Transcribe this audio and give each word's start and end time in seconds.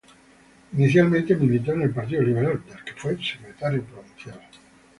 Inicialmente 0.73 1.35
militó 1.35 1.73
en 1.73 1.83
el 1.83 1.91
Partido 1.93 2.23
Liberal, 2.23 2.63
del 2.67 2.83
que 2.83 2.99
fue 2.99 3.15
secretario 3.23 3.83
provincial. 3.83 4.39